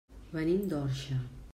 [0.37, 1.23] Venim de l'Orxa.